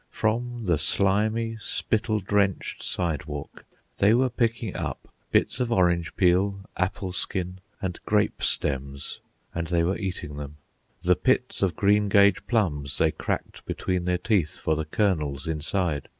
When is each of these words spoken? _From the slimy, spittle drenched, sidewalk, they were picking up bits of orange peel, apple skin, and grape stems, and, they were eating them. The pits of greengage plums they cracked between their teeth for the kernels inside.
_From 0.11 0.65
the 0.65 0.79
slimy, 0.79 1.57
spittle 1.59 2.19
drenched, 2.21 2.81
sidewalk, 2.81 3.65
they 3.99 4.15
were 4.15 4.31
picking 4.31 4.75
up 4.75 5.13
bits 5.29 5.59
of 5.59 5.71
orange 5.71 6.15
peel, 6.15 6.67
apple 6.75 7.11
skin, 7.11 7.59
and 7.83 7.99
grape 8.03 8.41
stems, 8.41 9.19
and, 9.53 9.67
they 9.67 9.83
were 9.83 9.99
eating 9.99 10.37
them. 10.37 10.57
The 11.03 11.15
pits 11.15 11.61
of 11.61 11.75
greengage 11.75 12.47
plums 12.47 12.97
they 12.97 13.11
cracked 13.11 13.63
between 13.67 14.05
their 14.05 14.17
teeth 14.17 14.57
for 14.57 14.75
the 14.75 14.85
kernels 14.85 15.45
inside. 15.45 16.09